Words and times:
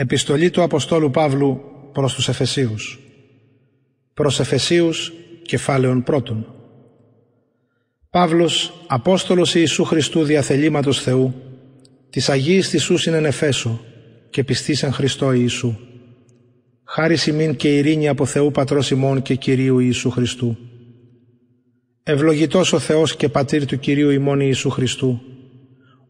Επιστολή 0.00 0.50
του 0.50 0.62
Αποστόλου 0.62 1.10
Παύλου 1.10 1.60
προς 1.92 2.14
τους 2.14 2.28
Εφεσίους. 2.28 2.98
Προς 4.14 4.40
Εφεσίους 4.40 5.12
κεφάλαιον 5.42 6.02
πρώτον. 6.02 6.54
Παύλος, 8.10 8.84
Απόστολος 8.86 9.54
Ιησού 9.54 9.84
Χριστού 9.84 10.22
διαθελήματος 10.22 11.00
Θεού 11.02 11.34
της 12.10 12.28
Αγίης 12.28 12.68
της 12.70 12.82
Σούσιν 12.82 13.14
εν 13.14 13.24
Εφέσω 13.24 13.80
και 14.30 14.44
πιστής 14.44 14.82
εν 14.82 14.92
Χριστώ 14.92 15.32
Ιησού. 15.32 15.76
Χάρη 16.84 17.16
ημίν 17.26 17.56
και 17.56 17.76
ειρήνη 17.76 18.08
από 18.08 18.26
Θεού 18.26 18.50
Πατρός 18.50 18.90
ημών 18.90 19.22
και 19.22 19.34
Κυρίου 19.34 19.78
Ιησού 19.78 20.10
Χριστού. 20.10 20.56
Ευλογητός 22.02 22.72
ο 22.72 22.78
Θεός 22.78 23.16
και 23.16 23.28
Πατήρ 23.28 23.66
του 23.66 23.78
Κυρίου 23.78 24.10
ημών 24.10 24.40
Ιησού 24.40 24.70
Χριστού 24.70 25.20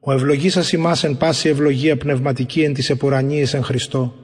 ο 0.00 0.12
ευλογήσας 0.12 0.72
ημάς 0.72 1.04
εν 1.04 1.16
πάση 1.16 1.48
ευλογία 1.48 1.96
πνευματική 1.96 2.62
εν 2.62 2.74
της 2.74 2.90
επουρανίης 2.90 3.54
εν 3.54 3.62
Χριστώ, 3.62 4.14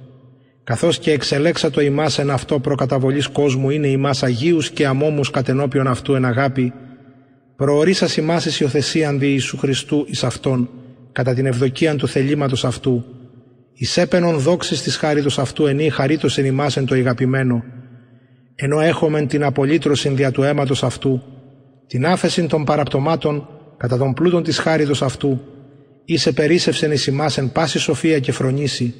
καθώς 0.64 0.98
και 0.98 1.10
εξελέξατο 1.10 1.80
ημάς 1.80 2.18
εν 2.18 2.30
αυτό 2.30 2.58
προκαταβολής 2.58 3.28
κόσμου 3.28 3.70
είναι 3.70 3.88
ημάς 3.88 4.22
Αγίους 4.22 4.70
και 4.70 4.86
αμόμους 4.86 5.30
κατενόπιον 5.30 5.86
αυτού 5.86 6.14
εν 6.14 6.24
αγάπη, 6.24 6.72
προορίσας 7.56 8.16
ημάς 8.16 8.44
εις 8.44 8.60
υιοθεσίαν 8.60 9.18
δι 9.18 9.26
Ιησού 9.26 9.56
Χριστού 9.56 10.04
εις 10.08 10.24
Αυτόν, 10.24 10.68
κατά 11.12 11.34
την 11.34 11.46
ευδοκίαν 11.46 11.96
του 11.96 12.08
θελήματος 12.08 12.64
αυτού, 12.64 13.04
εις 13.72 13.96
έπαινον 13.96 14.38
δόξης 14.38 14.82
της 14.82 14.96
χάριτος 14.96 15.38
αυτού 15.38 15.66
ενή 15.66 15.88
χαρίτος 15.88 16.38
εν 16.38 16.44
ημάς 16.44 16.76
εν 16.76 16.86
το 16.86 16.94
ηγαπημένο, 16.94 17.64
ενώ 18.54 18.80
έχομεν 18.80 19.26
την 19.26 19.44
απολύτρωσιν 19.44 20.16
δια 20.16 20.30
του 20.30 20.42
αίματος 20.42 20.82
αυτού, 20.82 21.22
την 21.86 22.06
άφεσιν 22.06 22.48
των 22.48 22.64
παραπτωμάτων 22.64 23.48
κατά 23.76 23.96
τον 23.96 24.14
πλούτον 24.14 24.42
της 24.42 24.58
χάριτος 24.58 25.02
αυτού, 25.02 25.40
είσαι 26.08 26.32
περίσευσεν 26.32 26.92
εις 26.92 27.06
ημάς 27.06 27.38
εν 27.38 27.52
πάση 27.52 27.78
σοφία 27.78 28.18
και 28.18 28.32
φρονήσει, 28.32 28.94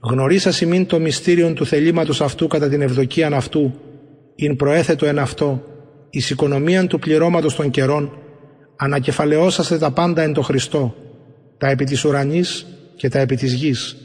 γνωρίσας 0.00 0.60
ημίν 0.60 0.86
το 0.86 1.00
μυστήριον 1.00 1.54
του 1.54 1.66
θελήματος 1.66 2.20
αυτού 2.20 2.46
κατά 2.46 2.68
την 2.68 2.80
ευδοκίαν 2.80 3.34
αυτού, 3.34 3.74
ειν 4.34 4.56
προέθετο 4.56 5.06
εν 5.06 5.18
αυτό, 5.18 5.64
εις 6.10 6.30
οικονομίαν 6.30 6.88
του 6.88 6.98
πληρώματος 6.98 7.54
των 7.56 7.70
καιρών, 7.70 8.18
ανακεφαλαιώσαστε 8.76 9.78
τα 9.78 9.90
πάντα 9.90 10.22
εν 10.22 10.32
το 10.32 10.42
Χριστό, 10.42 10.94
τα 11.58 11.68
επί 11.68 11.84
της 11.84 12.04
ουρανής 12.04 12.66
και 12.96 13.08
τα 13.08 13.18
επί 13.18 13.36
της 13.36 13.52
γης. 13.52 13.96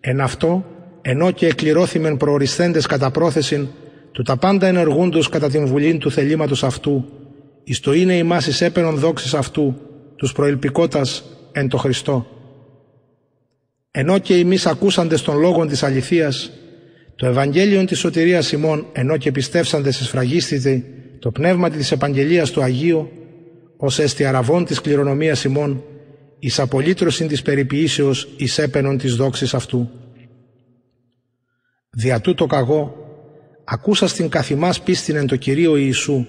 Εν 0.00 0.20
αυτό, 0.20 0.64
ενώ 1.02 1.30
και 1.30 1.46
εκληρώθημεν 1.46 2.16
προορισθέντες 2.16 2.86
κατά 2.86 3.10
πρόθεσιν, 3.10 3.66
του 4.12 4.22
τα 4.22 4.36
πάντα 4.36 4.66
ενεργούντος 4.66 5.28
κατά 5.28 5.48
την 5.48 5.66
βουλήν 5.66 5.98
του 5.98 6.10
θελήματος 6.10 6.64
αυτού, 6.64 7.04
εις 7.64 7.80
το 7.80 7.92
είναι 7.92 8.16
ημάς 8.16 8.46
εις 8.46 8.60
έπαινον 8.60 8.94
δόξης 8.94 9.34
αυτού, 9.34 9.76
τους 10.16 10.32
προελπικότας 10.32 11.24
εν 11.54 11.68
το 11.68 11.76
Χριστό. 11.76 12.26
Ενώ 13.90 14.18
και 14.18 14.34
εμείς 14.34 14.66
ακούσαντες 14.66 15.22
των 15.22 15.38
λόγων 15.38 15.68
της 15.68 15.82
αληθείας, 15.82 16.50
το 17.16 17.26
Ευαγγέλιο 17.26 17.84
της 17.84 17.98
σωτηρίας 17.98 18.52
ημών, 18.52 18.86
ενώ 18.92 19.16
και 19.16 19.32
πιστεύσαντες 19.32 20.00
εσφραγίστητε 20.00 20.84
το 21.18 21.30
πνεύμα 21.30 21.70
της 21.70 21.92
επαγγελίας 21.92 22.50
του 22.50 22.62
Αγίου, 22.62 23.10
ως 23.76 23.98
έστι 23.98 24.24
αραβών 24.24 24.64
της 24.64 24.80
κληρονομίας 24.80 25.44
ημών, 25.44 25.84
εις 26.38 26.58
απολύτρωσιν 26.58 27.28
της 27.28 27.42
περιποιήσεως 27.42 28.28
εις 28.36 28.58
έπαινον 28.58 28.98
της 28.98 29.14
δόξης 29.14 29.54
αυτού. 29.54 29.90
Δια 31.90 32.20
τούτο 32.20 32.46
καγώ, 32.46 32.94
ακούσα 33.64 34.06
στην 34.08 34.28
καθημάς 34.28 34.82
πίστην 34.82 35.16
εν 35.16 35.26
το 35.26 35.36
Κυρίο 35.36 35.76
Ιησού, 35.76 36.26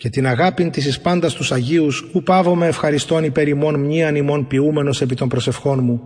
και 0.00 0.08
την 0.08 0.26
αγάπην 0.26 0.70
της 0.70 0.86
εις 0.86 1.00
πάντας 1.00 1.34
τους 1.34 1.52
Αγίους, 1.52 2.10
ου 2.12 2.22
πάβω 2.22 2.54
με 2.54 2.66
ευχαριστών 2.66 3.24
υπέρ 3.24 3.48
ημών 3.48 3.80
μνήαν 3.80 4.14
ημών 4.14 4.46
ποιούμενος 4.46 5.00
επί 5.00 5.14
των 5.14 5.28
προσευχών 5.28 5.78
μου. 5.82 6.00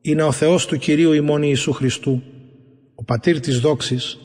Είναι 0.00 0.22
ο 0.22 0.32
Θεός 0.32 0.66
του 0.66 0.78
Κυρίου 0.78 1.12
ημών 1.12 1.42
Ιησού 1.42 1.72
Χριστού, 1.72 2.22
ο 2.94 3.04
Πατήρ 3.04 3.40
της 3.40 3.60
δόξης, 3.60 4.18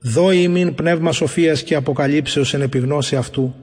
δώει 0.00 0.42
ημίν 0.42 0.74
πνεύμα 0.74 1.12
σοφίας 1.12 1.62
και 1.62 1.74
αποκαλύψεως 1.74 2.54
εν 2.54 2.62
επιγνώση 2.62 3.16
αυτού, 3.16 3.54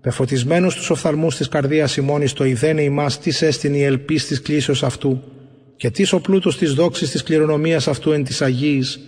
πεφωτισμένους 0.00 0.74
τους 0.74 0.90
οφθαλμούς 0.90 1.36
της 1.36 1.48
καρδίας 1.48 1.96
ημών 1.96 2.22
εις 2.22 2.32
το 2.32 2.44
ιδένε 2.44 2.82
ημάς 2.82 3.18
τις 3.18 3.42
έστειν 3.42 3.74
η 3.74 3.82
ελπίς 3.82 4.26
της 4.26 4.42
κλήσεως 4.42 4.82
αυτού, 4.82 5.22
και 5.76 5.90
τι 5.90 6.14
ο 6.14 6.20
πλούτος 6.20 6.58
της 6.58 6.72
δόξης 6.72 7.10
της 7.10 7.22
κληρονομίας 7.22 7.88
αυτού 7.88 8.12
εν 8.12 8.24
της 8.24 8.42
Αγίης, 8.42 9.00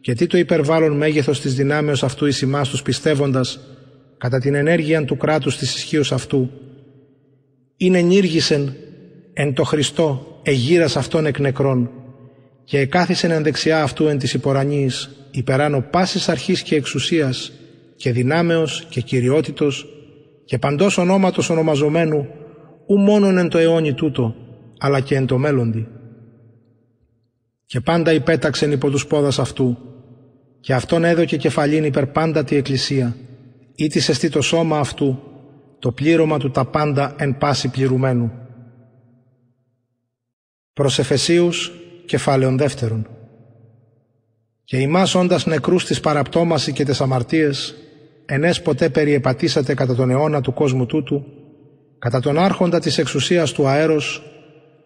και 0.00 0.14
τι 0.14 0.26
το 0.26 0.38
υπερβάλλον 0.38 0.96
μέγεθος 0.96 1.40
της 1.40 1.54
δυνάμεως 1.54 2.02
αυτού 2.02 2.26
εις 2.26 2.40
ημάς 2.40 2.68
τους 2.68 2.82
πιστεύοντας, 2.82 3.60
κατά 4.20 4.38
την 4.38 4.54
ενέργεια 4.54 5.04
του 5.04 5.16
κράτους 5.16 5.56
της 5.56 5.74
ισχύω 5.74 6.02
αυτού, 6.10 6.50
είναι 7.76 7.98
ενήργησεν 7.98 8.74
εν 9.32 9.54
το 9.54 9.64
Χριστό 9.64 10.40
εγύρας 10.42 10.96
αυτών 10.96 11.26
εκ 11.26 11.38
νεκρών 11.38 11.90
και 12.64 12.78
εκάθισεν 12.78 13.30
εν 13.30 13.42
δεξιά 13.42 13.82
αυτού 13.82 14.06
εν 14.06 14.18
της 14.18 14.34
υπορανής 14.34 15.10
υπεράνω 15.30 15.80
πάσης 15.80 16.28
αρχής 16.28 16.62
και 16.62 16.76
εξουσίας 16.76 17.52
και 17.96 18.12
δυνάμεως 18.12 18.86
και 18.88 19.00
κυριότητος 19.00 19.86
και 20.44 20.58
παντός 20.58 20.98
ονόματος 20.98 21.50
ονομαζομένου 21.50 22.26
ου 22.86 22.98
μόνον 22.98 23.38
εν 23.38 23.48
το 23.48 23.58
αιώνι 23.58 23.94
τούτο 23.94 24.34
αλλά 24.78 25.00
και 25.00 25.14
εν 25.14 25.26
το 25.26 25.38
μέλλοντι. 25.38 25.88
Και 27.66 27.80
πάντα 27.80 28.12
υπέταξεν 28.12 28.72
υπό 28.72 28.90
τους 28.90 29.06
πόδας 29.06 29.38
αυτού 29.38 29.78
και 30.60 30.74
αυτόν 30.74 31.04
έδωκε 31.04 31.36
κεφαλήν 31.36 31.84
υπερ 31.84 32.06
πάντα 32.06 32.44
τη 32.44 32.56
Εκκλησία 32.56 33.16
ή 33.84 33.88
της 33.88 34.08
εστί 34.08 34.28
το 34.28 34.40
σώμα 34.40 34.78
αυτού, 34.78 35.18
το 35.78 35.92
πλήρωμα 35.92 36.38
του 36.38 36.50
τα 36.50 36.64
πάντα 36.64 37.14
εν 37.18 37.38
πάση 37.38 37.68
πληρουμένου. 37.68 38.32
Προς 40.72 40.98
Εφεσίους, 40.98 41.72
κεφάλαιον 42.06 42.56
δεύτερον. 42.56 43.08
Και 44.64 44.76
ημάς 44.76 45.14
όντας 45.14 45.46
νεκρούς 45.46 45.84
της 45.84 46.00
παραπτώμασης 46.00 46.72
και 46.72 46.84
τις 46.84 47.00
αμαρτίες, 47.00 47.74
ενές 48.26 48.62
ποτέ 48.62 48.88
περιεπατήσατε 48.88 49.74
κατά 49.74 49.94
τον 49.94 50.10
αιώνα 50.10 50.40
του 50.40 50.52
κόσμου 50.52 50.86
τούτου, 50.86 51.24
κατά 51.98 52.20
τον 52.20 52.38
άρχοντα 52.38 52.78
της 52.78 52.98
εξουσίας 52.98 53.52
του 53.52 53.66
αέρος, 53.66 54.22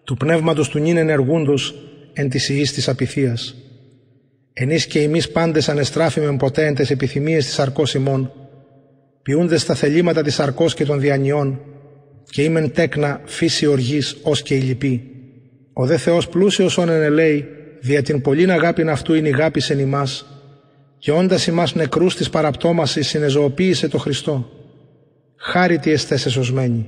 του 0.05 0.17
πνεύματος 0.17 0.69
του 0.69 0.79
νυν 0.79 0.97
ενεργούντος 0.97 1.75
εν 2.13 2.29
της 2.29 2.49
ιής 2.49 2.73
της 2.73 2.89
απειθίας. 2.89 3.55
Ενείς 4.53 4.87
και 4.87 5.01
εμείς 5.01 5.31
πάντες 5.31 5.69
ανεστράφημεν 5.69 6.37
ποτέ 6.37 6.67
εν 6.67 6.75
τες 6.75 6.91
επιθυμίες 6.91 7.45
της 7.45 7.59
αρκός 7.59 7.95
ημών, 7.95 8.33
ποιούνται 9.25 9.59
στα 9.59 9.75
θελήματα 9.75 10.23
της 10.23 10.41
αρκός 10.41 10.75
και 10.75 10.85
των 10.85 11.01
διανιών 11.01 11.61
καιήμεν 12.31 12.73
τέκνα 12.73 13.21
φύση 13.25 13.67
οργής 13.67 14.17
ως 14.23 14.43
και 14.43 14.55
η 14.55 14.61
λυπή. 14.61 15.11
Ο 15.73 15.87
δε 15.87 15.97
Θεός 15.97 16.29
πλούσιος 16.29 16.79
όν 16.79 16.89
ενελέει, 16.89 17.49
δια 17.81 18.03
την 18.03 18.21
πολλήν 18.21 18.51
αγάπην 18.51 18.89
αυτού 18.89 19.15
είναι 19.15 19.29
η 19.29 19.33
αγάπη 19.33 19.63
εν 19.69 19.79
ημάς, 19.79 20.27
και 20.99 21.13
όντας 21.13 21.47
ημάς 21.47 21.75
νεκρούς 21.75 22.17
της 22.17 22.31
παραπτώμασης 22.31 23.09
συνεζωοποίησε 23.09 23.89
το 23.89 23.99
Χριστό. 23.99 24.51
Χάρητη 25.37 25.91
εστές 25.91 26.27
εσωσμένη. 26.27 26.87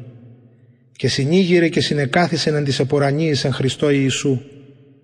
Και 0.93 1.09
συνήγηρε 1.09 1.69
και 1.69 1.81
συνεκάθισεν 1.81 2.55
εν 2.55 2.65
της 2.65 2.79
επορανίης 2.79 3.45
εν 3.45 3.53
Χριστώ 3.53 3.91
Ιησού, 3.91 4.41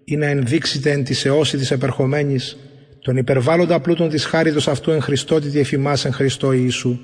ή 0.05 0.17
να 0.17 0.27
ενδείξετε 0.27 0.91
εν 0.91 1.05
της 1.05 1.25
αιώση 1.25 1.57
της 1.57 1.71
επερχομένης, 1.71 2.57
τον 3.03 3.17
υπερβάλλοντα 3.17 3.81
πλούτων 3.81 4.09
της 4.09 4.25
χάριτος 4.25 4.69
αυτού 4.69 4.91
εν 4.91 5.01
Χριστότητη 5.01 5.59
εφημάς 5.59 6.05
εν 6.05 6.13
Χριστώ 6.13 6.53
Ιησού 6.53 6.99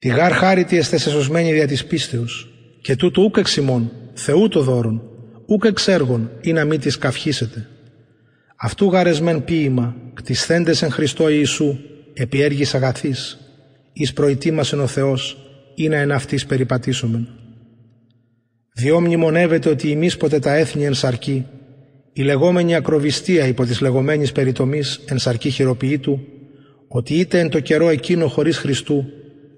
Τη 0.00 0.08
γάρ 0.08 0.32
χάρητη 0.32 0.76
εστέ 0.76 0.96
εσωσμένη 0.96 1.52
δια 1.52 1.66
της 1.66 1.84
πίστεως, 1.84 2.48
και 2.80 2.96
τούτο 2.96 3.22
ούκ 3.22 3.36
εξημών, 3.36 3.92
Θεού 4.14 4.48
το 4.48 4.62
δώρον, 4.62 5.02
ούκ 5.46 5.64
εξέργων, 5.64 6.30
ή 6.40 6.52
να 6.52 6.64
μη 6.64 6.78
της 6.78 6.98
καυχήσετε. 6.98 7.66
Αυτού 8.56 8.86
γαρεσμέν 8.86 9.44
ποίημα, 9.44 9.96
κτισθέντες 10.14 10.82
εν 10.82 10.90
Χριστώ 10.90 11.28
Ιησού, 11.28 11.78
επί 12.12 12.40
έργης 12.40 12.74
αγαθής, 12.74 13.38
εις 13.92 14.12
προητήμασεν 14.12 14.80
ο 14.80 14.86
Θεός, 14.86 15.36
ή 15.74 15.88
να 15.88 15.96
εν 15.96 16.12
αυτής 16.12 16.46
περιπατήσομεν. 16.46 17.28
Διό 18.74 19.00
μνημονεύεται 19.00 19.68
ότι 19.68 19.90
εμείς 19.90 20.16
ποτέ 20.16 20.38
τα 20.38 20.54
έθνη 20.54 20.84
εν 20.84 20.94
σαρκή, 20.94 21.46
η 22.12 22.22
λεγόμενη 22.22 22.74
ακροβιστία 22.74 23.46
υπό 23.46 23.64
της 23.64 23.80
λεγόμενης 23.80 24.32
περιτομής 24.32 25.00
εν 25.06 25.18
σαρκή 25.18 25.50
χειροποιήτου, 25.50 26.20
ότι 26.88 27.14
είτε 27.14 27.38
εν 27.38 27.48
το 27.48 27.60
καιρό 27.60 27.88
εκείνο 27.88 28.28
χωρίς 28.28 28.58
Χριστού 28.58 29.04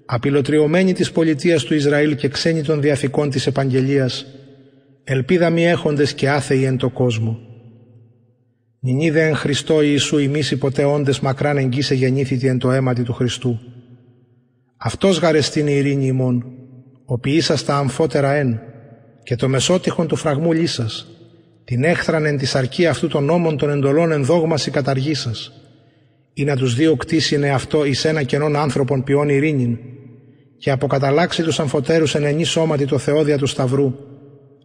απειλοτριωμένοι 0.05 0.93
της 0.93 1.11
πολιτείας 1.11 1.63
του 1.63 1.73
Ισραήλ 1.73 2.15
και 2.15 2.27
ξένοι 2.27 2.61
των 2.61 2.81
διαθηκών 2.81 3.29
της 3.29 3.47
επαγγελίας, 3.47 4.25
ελπίδα 5.03 5.49
μη 5.49 5.65
έχοντες 5.67 6.13
και 6.13 6.29
άθεοι 6.29 6.63
εν 6.63 6.77
το 6.77 6.89
κόσμο. 6.89 7.39
Νινίδε 8.79 9.27
εν 9.27 9.35
Χριστώ 9.35 9.81
Ιησού 9.81 10.17
ημίση 10.17 10.57
ποτέ 10.57 10.83
όντες 10.83 11.19
μακράν 11.19 11.57
εγγύσε 11.57 11.95
γεννήθητη 11.95 12.47
εν 12.47 12.57
το 12.57 12.71
αίματι 12.71 13.03
του 13.03 13.13
Χριστού. 13.13 13.59
Αυτός 14.77 15.19
γαρεστήν 15.19 15.67
η 15.67 15.73
ειρήνη 15.75 16.05
ημών, 16.05 16.45
ο 17.05 17.19
ποιήσας 17.19 17.69
αμφότερα 17.69 18.33
εν, 18.33 18.59
και 19.23 19.35
το 19.35 19.47
μεσότυχον 19.47 20.07
του 20.07 20.15
φραγμού 20.15 20.51
λύσας, 20.51 21.07
την 21.63 21.83
έχθραν 21.83 22.25
εν 22.25 22.37
της 22.37 22.55
αρκή 22.55 22.87
αυτού 22.87 23.07
των 23.07 23.23
νόμων 23.23 23.57
των 23.57 23.69
εντολών 23.69 24.11
εν 24.11 24.23
δόγμαση 24.23 24.71
καταργήσας, 24.71 25.62
ή 26.33 26.43
να 26.43 26.55
τους 26.55 26.75
δύο 26.75 26.95
κτίσινε 26.95 27.49
αυτό 27.49 27.85
εις 27.85 28.05
ένα 28.05 28.23
κενόν 28.23 28.55
άνθρωπον 28.55 29.03
ποιόν 29.03 29.29
ειρήνην 29.29 29.77
και 30.57 30.71
αποκαταλάξει 30.71 31.43
τους 31.43 31.59
αμφωτέρους 31.59 32.15
εν 32.15 32.23
ενή 32.23 32.43
σώματι 32.43 32.85
το 32.85 32.97
θεόδια 32.97 33.37
του 33.37 33.45
Σταυρού, 33.45 33.93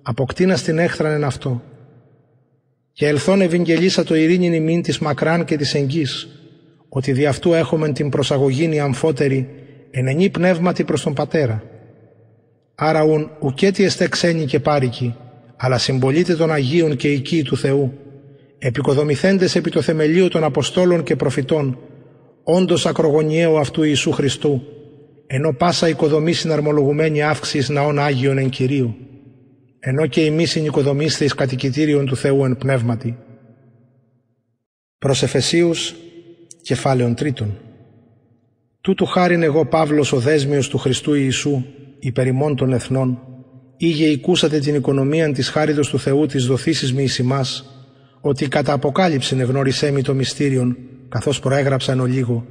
αποκτήνα 0.03 0.57
στην 0.57 0.79
έχθραν 0.79 1.13
εν 1.13 1.25
αυτό. 1.25 1.63
και 2.93 3.07
ελθόν 3.07 3.41
ευηγγελίσα 3.41 4.05
το 4.05 4.15
ειρήνην 4.15 4.53
ημίν 4.53 4.83
της 4.83 4.99
μακράν 4.99 5.45
και 5.45 5.57
της 5.57 5.75
εγγύς, 5.75 6.29
ότι 6.89 7.13
δι' 7.13 7.27
αυτού 7.27 7.53
έχομεν 7.53 7.93
την 7.93 8.09
προσαγωγήνη 8.09 8.81
αμφότερη, 8.81 9.49
ενενή 9.91 10.31
πνεύματι 10.31 10.85
προς 10.85 11.03
τον 11.03 11.15
Πατέρα. 11.15 11.63
Άρα 12.75 13.03
ουν 13.05 13.31
ουκέτι 13.41 13.85
εστέ 13.85 14.09
ξένοι 14.09 14.45
και 14.45 14.61
πάρικοι, 14.61 15.15
αλλά 15.57 15.79
συμπολίτε 15.79 16.35
των 16.35 16.53
Αγίων 16.53 16.97
και 16.97 17.13
οικοί 17.13 17.43
του 17.43 17.57
Θεού, 17.57 17.93
επικοδομηθέντες 18.59 19.55
επί 19.55 19.71
το 19.71 19.83
θεμελίο 19.83 20.29
των 20.29 20.45
Αποστόλων 20.45 21.03
και 21.03 21.17
Προφητών, 21.17 21.79
όντως 22.43 22.87
ακρογωνιαίου 22.87 23.59
αυτού 23.59 23.83
Ιησού 23.83 24.13
Χριστού, 24.13 24.63
ενώ 25.27 25.53
πάσα 25.53 25.89
οικοδομή 25.89 26.33
συναρμολογουμένη 26.33 27.23
αύξησης 27.23 27.69
ναών 27.69 27.99
Άγιων 27.99 28.39
εν 28.39 28.49
Κυρίου, 28.49 28.95
ενώ 29.79 30.07
και 30.07 30.25
εμείς 30.25 30.51
συνοικοδομήστε 30.51 31.25
εις 31.25 31.35
κατοικητήριον 31.35 32.07
του 32.07 32.17
Θεού 32.17 32.45
εν 32.45 32.57
πνεύματι. 32.57 33.19
Προς 34.99 35.23
Εφεσίους, 35.23 35.95
κεφάλαιον 36.63 37.15
τρίτον. 37.15 37.59
Τούτου 38.81 39.07
χάριν 39.07 39.43
εγώ 39.43 39.67
Παύλος 39.67 40.13
ο 40.13 40.19
δέσμιος 40.19 40.69
του 40.69 40.79
Χριστού 40.79 41.15
Ιησού, 41.15 41.65
υπερημών 41.99 42.57
των 42.57 42.73
εθνών, 42.73 43.19
ήγε 43.77 44.07
οικούσατε 44.07 44.59
την 44.59 44.75
οικονομία 44.75 45.33
της 45.33 45.49
χάριτος 45.49 45.89
του 45.89 45.99
Θεού 45.99 46.27
της 46.27 46.47
δοθήσης 46.47 46.95
μη 46.95 47.03
εις 47.03 47.19
ότι 48.29 48.49
κατά 48.49 48.73
αποκάλυψην 48.73 49.41
εγνώρισέ 49.41 49.91
μη 49.91 50.03
το 50.03 50.15
μυστήριον, 50.15 50.77
καθώς 51.09 51.41
προέγραψα 51.41 51.93
εν 51.93 52.01
ολίγο, 52.01 52.47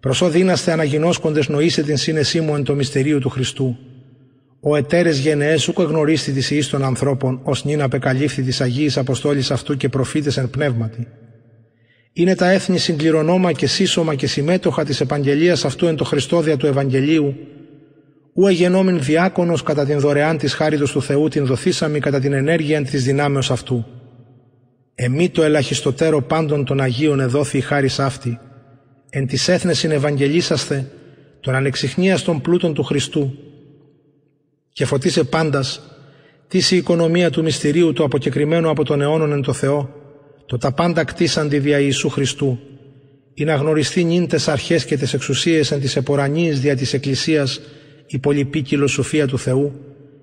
προσώ 0.00 0.28
δύναστε 0.28 0.72
αναγινώσκοντες 0.72 1.48
νοήσε 1.48 1.82
την 1.82 1.96
σύνεσή 1.96 2.40
μου 2.40 2.54
εν 2.54 2.62
το 2.64 2.74
μυστηρίου 2.74 3.18
του 3.18 3.28
Χριστού, 3.28 3.76
ο 4.60 4.76
εταίρες 4.76 5.18
γενναίες 5.18 5.68
ούκο 5.68 5.82
γνωρίστη 5.82 6.32
της 6.32 6.50
ιή 6.50 6.64
των 6.64 6.84
ανθρώπων, 6.84 7.40
ως 7.42 7.64
νυν 7.64 7.82
απεκαλύφθη 7.82 8.42
της 8.42 8.60
Αγίη 8.60 8.90
Αποστόλης 8.94 9.50
αυτού 9.50 9.76
και 9.76 9.88
προφήτες 9.88 10.36
εν 10.36 10.50
πνεύματι. 10.50 11.06
Είναι 12.12 12.34
τα 12.34 12.50
έθνη 12.50 12.78
συγκληρονόμα 12.78 13.52
και 13.52 13.66
σύσσωμα 13.66 14.14
και 14.14 14.26
συμμέτοχα 14.26 14.84
της 14.84 15.00
επαγγελία 15.00 15.52
αυτού 15.52 15.86
εν 15.86 15.96
το 15.96 16.04
Χριστόδια 16.04 16.56
του 16.56 16.66
Ευαγγελίου, 16.66 17.34
ου 18.34 18.46
εγενόμην 18.46 19.02
διάκονος 19.02 19.62
κατά 19.62 19.84
την 19.84 19.98
δωρεάν 20.00 20.38
της 20.38 20.54
χάριτο 20.54 20.84
του 20.84 21.02
Θεού 21.02 21.28
την 21.28 21.46
δοθήσαμι 21.46 22.00
κατά 22.00 22.18
την 22.20 22.32
ενέργεια 22.32 22.82
της 22.82 23.04
δυνάμεως 23.04 23.50
αυτού. 23.50 23.86
Εμεί 25.00 25.28
το 25.28 25.42
ελαχιστοτέρο 25.42 26.22
πάντων 26.22 26.64
των 26.64 26.80
Αγίων 26.80 27.20
εδόθη 27.20 27.58
η 27.58 27.60
χάρη 27.60 27.88
αυτή, 27.98 28.38
εν 29.10 29.26
τη 29.26 29.36
έθνεσιν 29.46 29.90
Ευαγγελίσαστε, 29.90 30.90
των 31.40 31.54
ανεξιχνίας 31.54 32.22
των 32.22 32.40
πλούτων 32.40 32.74
του 32.74 32.82
Χριστού, 32.82 33.38
και 34.72 34.84
φωτίσε 34.84 35.24
πάντας 35.24 35.80
τι 36.48 36.58
η 36.70 36.76
οικονομία 36.76 37.30
του 37.30 37.42
μυστηρίου 37.42 37.92
του 37.92 38.04
αποκεκριμένου 38.04 38.68
από 38.68 38.84
τον 38.84 39.00
αιώνων 39.00 39.32
εν 39.32 39.42
το 39.42 39.52
Θεό, 39.52 39.94
το 40.46 40.58
τα 40.58 40.72
πάντα 40.72 41.04
κτίσαντι 41.04 41.58
δια 41.58 41.78
Ιησού 41.78 42.08
Χριστού, 42.08 42.58
ή 43.34 43.44
να 43.44 43.54
γνωριστεί 43.54 44.04
νυν 44.04 44.28
τες 44.28 44.48
αρχές 44.48 44.84
και 44.84 44.96
τες 44.96 45.14
εξουσίες 45.14 45.70
εν 45.70 45.80
της 45.80 45.96
επορανής 45.96 46.60
δια 46.60 46.76
της 46.76 46.92
Εκκλησίας 46.92 47.60
η 48.06 48.18
πολυπίκυλο 48.18 48.86
σοφία 48.86 49.26
του 49.26 49.38
Θεού, 49.38 49.72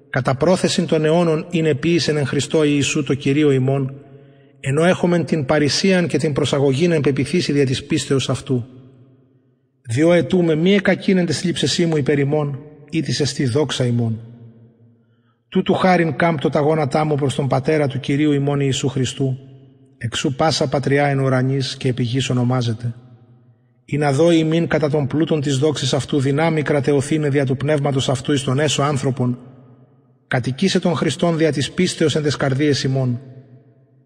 κατά 0.10 0.36
πρόθεση 0.36 0.86
των 0.86 1.06
αιώνων 1.06 1.46
είναι 1.50 1.76
ποιήσεν 1.76 2.18
εν 2.18 2.26
Χριστώ 2.26 2.64
Ιησού 2.64 3.04
το 3.04 3.14
Κυρίο 3.14 3.52
ημών, 3.52 4.00
ενώ 4.68 4.84
έχουμε 4.84 5.24
την 5.24 5.46
παρησίαν 5.46 6.08
και 6.08 6.18
την 6.18 6.34
προσαγωγήν 6.34 6.92
εν 6.92 7.02
πεπιθήσει 7.02 7.52
δια 7.52 7.66
της 7.66 7.84
πίστεως 7.84 8.30
αυτού. 8.30 8.66
Διό 9.82 10.14
ετούμε 10.14 10.56
μη 10.56 10.74
εκακίνεντε 10.74 11.34
θλίψεσή 11.34 11.86
μου 11.86 11.98
υπερ 11.98 12.20
ημών, 12.20 12.60
ή 12.90 13.02
της 13.02 13.20
εστί 13.20 13.46
δόξα 13.46 13.86
ημών. 13.86 14.20
Τούτου 15.50 15.74
χάριν 15.74 16.16
κάμπτω 16.16 16.50
τα 16.50 16.60
γόνατά 16.60 17.06
μου 17.06 17.16
προς 17.16 17.36
τον 17.36 17.48
Πατέρα 17.48 17.88
του 17.88 18.00
Κυρίου 18.00 18.32
ημών 18.32 18.60
Ιησού 18.60 18.88
Χριστού, 18.88 19.38
εξού 19.98 20.36
πάσα 20.36 20.68
πατριά 20.68 21.06
εν 21.06 21.20
ουρανής 21.20 21.78
και 21.78 21.88
επί 21.88 22.08
ονομάζεται. 22.30 22.94
Ή 23.86 23.98
να 23.98 24.12
δω 24.12 24.32
ημίν 24.32 24.68
κατά 24.68 24.90
τον 24.90 25.08
πλούτον 25.08 25.42
της 25.42 25.58
δόξης 25.58 25.94
αυτού 25.94 26.20
δυνάμει 26.20 26.62
κρατεωθήνε 26.62 27.30
δια 27.30 27.46
του 27.46 27.58
πνεύματος 27.58 28.10
αυτού 28.10 28.32
εις 28.32 28.44
τον 28.44 28.60
έσω 28.60 28.82
άνθρωπον, 28.82 29.38
κατοικήσε 30.28 30.80
τον 30.80 30.96
Χριστόν 30.96 31.38
δια 31.38 31.52
της 31.52 31.72
πίστεως 31.72 32.16
εν 32.16 32.24
τες 32.24 32.36
καρδίες 32.36 32.84
ημών, 32.84 33.20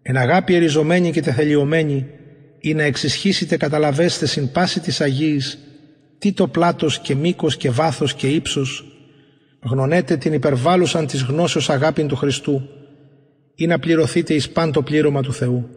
εν 0.02 0.16
αγάπη 0.16 0.54
εριζωμένη 0.54 1.10
και 1.10 1.22
τεθελειωμένη, 1.22 2.06
ή 2.60 2.74
να 2.74 2.82
εξισχύσετε 2.82 3.56
καταλαβέστε 3.56 4.26
συν 4.26 4.52
πάση 4.52 4.80
της 4.80 5.00
Αγίης, 5.00 5.58
τι 6.18 6.32
το 6.32 6.48
πλάτος 6.48 6.98
και 6.98 7.14
μήκος 7.14 7.56
και 7.56 7.70
βάθος 7.70 8.14
και 8.14 8.26
ύψος, 8.26 8.84
γνωνέτε 9.62 10.16
την 10.16 10.32
υπερβάλλουσαν 10.32 11.06
της 11.06 11.22
γνώσεως 11.22 11.70
αγάπην 11.70 12.08
του 12.08 12.16
Χριστού 12.16 12.68
ή 13.54 13.66
να 13.66 13.78
πληρωθείτε 13.78 14.34
εις 14.34 14.50
πάντο 14.50 14.82
πλήρωμα 14.82 15.22
του 15.22 15.32
Θεού. 15.32 15.68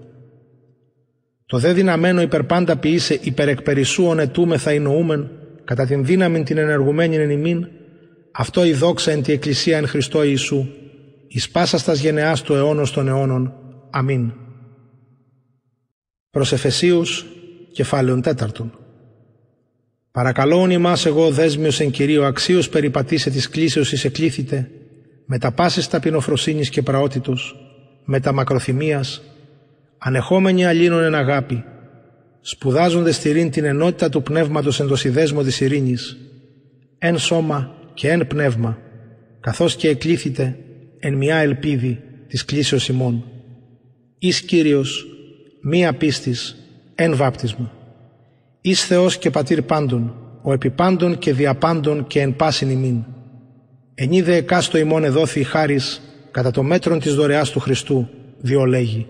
Το 1.46 1.58
δε 1.58 1.74
δυναμένο 1.74 2.22
υπερπάντα 2.22 2.78
ποιήσε 2.78 3.20
υπερεκπερισσού 3.22 4.06
ονετούμεθα 4.06 4.72
εννοούμεν 4.72 5.32
κατά 5.64 5.86
την 5.86 6.06
δύναμη 6.06 6.44
την 6.44 6.58
ενεργουμένη 6.58 7.16
εν 7.16 7.30
ημίν, 7.30 7.68
αυτό 8.32 8.66
η 8.66 8.74
δόξα 8.74 9.12
εν 9.12 9.24
τη 9.24 9.32
Εκκλησία 9.32 9.78
εν 9.78 9.88
Χριστώ 9.88 10.24
Ιησού, 10.24 10.68
εις 11.28 11.50
πάσαστας 11.50 12.00
γενεάς 12.00 12.42
του 12.42 12.54
αιώνος 12.54 12.92
των 12.92 13.08
αιώνων. 13.08 13.54
Αμήν. 13.96 14.32
Προς 16.30 16.52
Εφεσίους, 16.52 17.26
κεφάλαιον 17.72 18.22
τέταρτον. 18.22 18.78
Παρακαλώ 20.12 20.70
ημάς 20.70 21.06
εγώ 21.06 21.32
δέσμιος 21.32 21.80
εν 21.80 21.92
Κυρίω 21.92 22.24
αξίως 22.24 22.70
περιπατήσε 22.70 23.30
της 23.30 23.50
κλήσεως 23.50 23.92
εις 23.92 24.06
εκλήθητε, 24.06 24.70
με 25.26 25.38
τα 25.38 25.52
πάσης 25.52 25.88
ταπεινοφροσύνης 25.88 26.70
και 26.70 26.82
πραότητος, 26.82 27.56
με 28.06 28.20
τα 28.20 28.34
μακροθυμίας, 28.34 29.22
ανεχόμενοι 29.98 30.66
αλλήνων 30.66 31.04
εν 31.04 31.16
αγάπη, 31.16 31.64
σπουδάζονται 32.42 33.12
στηρήν 33.12 33.52
την 33.52 33.64
ενότητα 33.64 34.10
του 34.10 34.24
πνεύματος 34.24 34.80
εν 34.80 34.88
το 34.88 34.96
συνδέσμο 34.96 35.44
της 35.44 35.60
ειρήνης, 35.60 36.18
εν 36.98 37.18
σώμα 37.18 37.76
και 37.94 38.10
εν 38.10 38.28
πνεύμα, 38.28 38.78
καθώς 39.40 39.76
και 39.76 39.90
εκλήθητε 39.90 40.58
εν 41.00 41.14
μια 41.14 41.38
ελπίδη 41.38 42.02
της 42.28 42.46
κλήσεως 42.46 42.88
ημών. 42.88 43.28
Εις 44.26 44.42
Κύριος, 44.42 45.08
μία 45.62 45.94
πίστης, 45.94 46.56
εν 46.96 47.16
βάπτισμα. 47.16 47.72
Εις 48.62 48.86
Θεός 48.86 49.18
και 49.18 49.30
Πατήρ 49.30 49.62
πάντων, 49.62 50.16
ο 50.42 50.54
επιπάντων 50.54 51.18
και 51.18 51.34
διαπάντων 51.34 52.08
και 52.08 52.22
εν 52.22 52.36
πάσιν 52.36 52.70
ημίν. 52.70 53.04
Ενίδε 53.94 54.36
εκάστο 54.36 54.78
ημών 54.78 55.04
εδόθη 55.04 55.40
η 55.40 55.44
χάρις 55.44 56.02
κατά 56.32 56.52
το 56.52 56.64
μέτρον 56.64 57.00
της 57.00 57.16
δωρεάς 57.16 57.50
του 57.50 57.60
Χριστού, 57.60 58.10
διό 58.42 58.66
λέγει. 58.66 59.08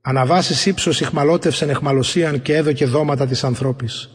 Αναβάσεις 0.00 0.66
ύψος 0.66 1.00
ηχμαλώτευσεν 1.00 1.70
εχμαλωσίαν 1.70 2.42
και 2.42 2.54
έδωκε 2.54 2.86
δώματα 2.86 3.26
της 3.26 3.44
ανθρώπης. 3.44 4.10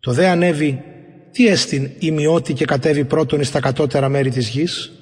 Το 0.00 0.12
δε 0.12 0.28
ανέβη, 0.28 0.82
τι 1.32 1.46
έστιν 1.46 1.90
ημιώτη 1.98 2.52
και 2.52 2.64
κατέβει 2.64 3.04
πρώτον 3.04 3.40
εις 3.40 3.50
τα 3.50 3.60
κατώτερα 3.60 4.08
μέρη 4.08 4.30
της 4.30 4.48
γης; 4.48 4.92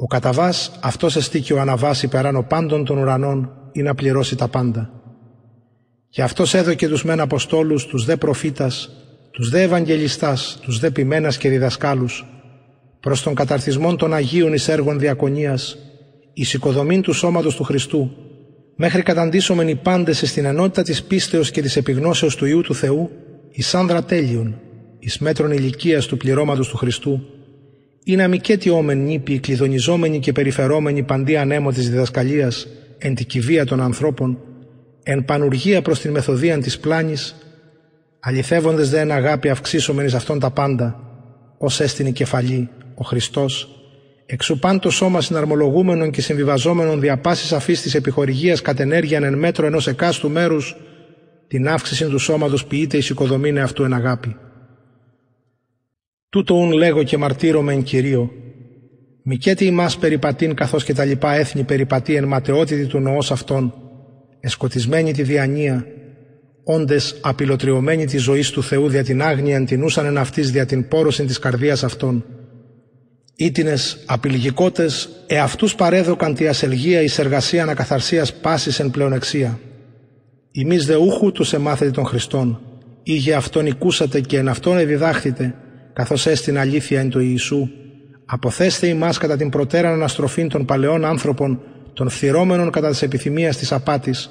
Ο 0.00 0.06
καταβάς 0.06 0.72
αυτός 0.80 1.16
εστίκει 1.16 1.52
ο 1.52 1.60
αναβάς 1.60 2.02
υπεράνω 2.02 2.42
πάντων 2.42 2.84
των 2.84 2.98
ουρανών 2.98 3.50
ή 3.72 3.82
να 3.82 3.94
πληρώσει 3.94 4.36
τα 4.36 4.48
πάντα. 4.48 4.90
Και 6.08 6.22
αυτός 6.22 6.54
έδωκε 6.54 6.88
τους 6.88 7.04
μεν 7.04 7.20
Αποστόλους, 7.20 7.86
τους 7.86 8.04
δε 8.04 8.16
προφήτας, 8.16 8.90
τους 9.30 9.48
δε 9.48 9.62
Ευαγγελιστάς, 9.62 10.58
τους 10.62 10.78
δε 10.78 10.90
ποιμένας 10.90 11.38
και 11.38 11.48
διδασκάλους, 11.48 12.24
προς 13.00 13.22
τον 13.22 13.34
καταρτισμό 13.34 13.96
των 13.96 14.14
Αγίων 14.14 14.52
εις 14.52 14.68
έργων 14.68 14.98
διακονίας, 14.98 15.76
εις 16.32 16.54
οικοδομήν 16.54 17.02
του 17.02 17.12
σώματος 17.12 17.56
του 17.56 17.64
Χριστού, 17.64 18.10
μέχρι 18.76 19.02
καταντήσομεν 19.02 19.68
οι 19.68 19.76
πάντες 19.76 20.18
στην 20.18 20.44
ενότητα 20.44 20.82
της 20.82 21.02
πίστεως 21.02 21.50
και 21.50 21.62
της 21.62 21.76
επιγνώσεως 21.76 22.36
του 22.36 22.46
Ιού 22.46 22.60
του 22.60 22.74
Θεού, 22.74 23.10
εις 23.50 23.74
άνδρα 23.74 24.04
τέλειων, 24.04 24.60
εις 24.98 25.18
μέτρων 25.18 25.50
ηλικίας 25.50 26.06
του 26.06 26.16
πληρώματος 26.16 26.68
του 26.68 26.76
Χριστού, 26.76 27.20
ή 28.08 28.16
να 28.16 28.28
μη 28.28 28.38
και 28.38 28.70
όμεν 28.70 28.98
νύπη, 28.98 29.38
κλειδονιζόμενοι 29.38 30.18
και 30.18 30.32
περιφερόμενοι 30.32 31.02
παντή 31.02 31.36
ανέμο 31.36 31.72
της 31.72 31.90
διδασκαλίας, 31.90 32.66
εν 32.98 33.14
τη 33.14 33.24
κηβεία 33.24 33.64
των 33.64 33.80
ανθρώπων, 33.80 34.38
εν 35.02 35.24
πανουργία 35.24 35.82
προς 35.82 36.00
την 36.00 36.10
μεθοδίαν 36.10 36.60
της 36.60 36.78
πλάνης, 36.78 37.36
αληθεύοντες 38.20 38.90
δε 38.90 39.00
εν 39.00 39.10
αγάπη 39.10 39.48
αυξήσομενης 39.48 40.14
αυτών 40.14 40.38
τα 40.38 40.50
πάντα, 40.50 41.00
ως 41.58 41.80
έστειν 41.80 42.06
η 42.06 42.12
κεφαλή, 42.12 42.68
ο 42.94 43.04
Χριστός, 43.04 43.82
εξουπάν 44.26 44.80
το 44.80 44.90
σώμα 44.90 45.20
συναρμολογούμενων 45.20 46.10
και 46.10 46.20
συμβιβαζόμενων 46.20 47.00
δια 47.00 47.18
πάσης 47.18 47.52
αφής 47.52 47.82
της 47.82 47.94
επιχορηγίας 47.94 48.62
κατ' 48.62 48.80
ενέργειαν 48.80 49.22
εν 49.22 49.34
μέτρο 49.34 49.66
ενός 49.66 49.86
εκάστου 49.86 50.30
μέρους, 50.30 50.76
την 51.48 51.68
αύξηση 51.68 52.04
του 52.04 52.18
σώματος 52.18 52.66
ποιείται 52.66 52.96
εις 52.96 53.10
οικοδομήνε 53.10 53.60
αυτού 53.60 53.82
εν 53.82 53.92
αγάπη. 53.92 54.36
Τούτο 56.30 56.54
ουν 56.54 56.72
λέγω 56.72 57.02
και 57.02 57.16
μαρτύρομαι 57.16 57.72
εν 57.72 57.82
Κυρίω, 57.82 58.30
Μικέτι 59.22 59.64
ημάς 59.64 59.98
περιπατήν 59.98 60.54
καθώς 60.54 60.84
και 60.84 60.94
τα 60.94 61.04
λοιπά 61.04 61.32
έθνη 61.32 61.62
περιπατεί 61.62 62.14
εν 62.14 62.24
ματαιότητη 62.24 62.86
του 62.86 62.98
νοός 62.98 63.30
αυτών, 63.30 63.74
εσκοτισμένοι 64.40 65.12
τη 65.12 65.22
διανία, 65.22 65.86
όντες 66.64 67.16
απειλοτριωμένοι 67.20 68.04
της 68.04 68.22
ζωής 68.22 68.50
του 68.50 68.62
Θεού 68.62 68.88
δια 68.88 69.04
την 69.04 69.22
άγνοια 69.22 69.64
την 69.64 69.82
ούσαν 69.82 70.06
εν 70.06 70.18
αυτής 70.18 70.50
δια 70.50 70.66
την 70.66 70.88
πόρωση 70.88 71.24
της 71.24 71.38
καρδίας 71.38 71.84
αυτών. 71.84 72.24
Ήτινες 73.36 74.02
απειλγικότες 74.06 75.08
εαυτούς 75.26 75.74
παρέδωκαν 75.74 76.34
τη 76.34 76.46
ασελγία 76.46 77.02
εις 77.02 77.18
εργασία 77.18 77.62
ανακαθαρσίας 77.62 78.34
πάσης 78.34 78.80
εν 78.80 78.90
πλεονεξία. 78.90 79.60
Ημείς 80.50 80.86
δε 80.86 80.96
ούχου 80.96 81.32
τους 81.32 81.52
εμάθετε 81.52 81.90
των 81.90 82.04
Χριστών, 82.04 82.60
ή 83.02 83.14
για 83.14 83.36
αυτόν 83.36 83.66
οικούσατε 83.66 84.20
και 84.20 84.38
εν 84.38 84.48
αυτόν 84.48 84.78
εδιδάχθητε, 84.78 85.54
καθώς 85.98 86.26
έστειν 86.26 86.58
αλήθεια 86.58 87.00
εν 87.00 87.10
το 87.10 87.20
Ιησού, 87.20 87.68
αποθέστε 88.24 88.86
ημάς 88.86 89.18
κατά 89.18 89.36
την 89.36 89.48
προτέραν 89.48 89.92
αναστροφή 89.92 90.46
των 90.46 90.64
παλαιών 90.64 91.04
άνθρωπων, 91.04 91.60
των 91.92 92.08
φθυρώμενων 92.08 92.70
κατά 92.70 92.90
της 92.90 93.02
επιθυμίας 93.02 93.56
της 93.56 93.72
απάτης, 93.72 94.30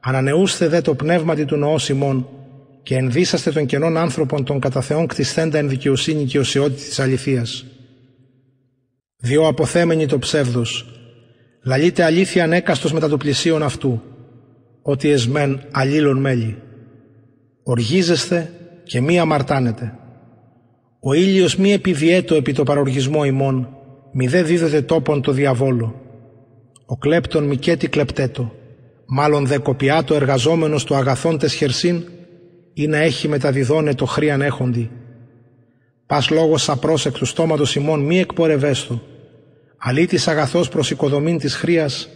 ανανεούστε 0.00 0.68
δε 0.68 0.80
το 0.80 0.94
πνεύματι 0.94 1.44
του 1.44 1.56
νοός 1.56 1.88
ημών, 1.88 2.28
και 2.82 2.96
ενδύσαστε 2.96 3.50
των 3.50 3.66
κενών 3.66 3.96
άνθρωπων 3.96 4.44
των 4.44 4.60
κατά 4.60 4.80
Θεόν 4.80 5.06
κτισθέντα 5.06 5.58
εν 5.58 5.68
δικαιοσύνη 5.68 6.24
και 6.24 6.38
οσιότητα 6.38 6.82
της 6.82 7.00
αληθείας. 7.00 7.64
Διό 9.16 9.46
αποθέμενοι 9.46 10.06
το 10.06 10.18
ψεύδος, 10.18 11.00
λαλείτε 11.64 12.04
αλήθεια 12.04 12.44
ανέκαστος 12.44 12.92
μετά 12.92 13.08
το 13.08 13.16
πλησίον 13.16 13.62
αυτού, 13.62 14.02
ότι 14.82 15.10
εσμέν 15.10 15.60
αλλήλων 15.70 16.20
μέλη. 16.20 16.56
Οργίζεστε 17.62 18.52
και 18.84 19.00
μη 19.00 19.18
αμαρτάνετε. 19.18 19.96
Ο 21.04 21.12
ήλιος 21.12 21.56
μη 21.56 21.72
επιδιέτω 21.72 22.34
επί 22.34 22.52
το 22.52 22.62
παροργισμό 22.62 23.24
ημών, 23.24 23.76
μη 24.12 24.26
δε 24.26 24.42
δίδεται 24.42 24.82
τόπον 24.82 25.22
το 25.22 25.32
διαβόλο. 25.32 26.00
Ο 26.86 26.96
κλέπτον 26.96 27.44
μη 27.44 27.56
κέτι 27.56 27.88
κλεπτέτο, 27.88 28.52
μάλλον 29.06 29.46
δε 29.46 29.58
κοπιάτο 29.58 30.14
εργαζόμενος 30.14 30.84
του 30.84 30.94
αγαθών 30.94 31.38
τεσχερσίν, 31.38 32.02
ή 32.72 32.86
να 32.86 32.96
έχει 32.96 33.28
μεταδιδώνε 33.28 33.94
το 33.94 34.04
χρίαν 34.04 34.42
έχοντι. 34.42 34.90
Πας 36.06 36.30
λόγος 36.30 36.68
απρόσεκτου 36.68 37.24
στόματος 37.24 37.74
ημών 37.74 38.00
μη 38.00 38.18
εκπορευέστο, 38.18 39.02
αλήτης 39.76 40.28
αγαθός 40.28 40.68
προς 40.68 40.90
οικοδομήν 40.90 41.38
της 41.38 41.54
χρίας, 41.54 42.08